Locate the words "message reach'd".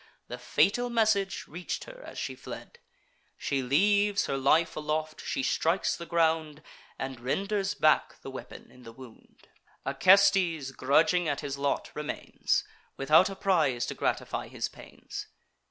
0.89-1.83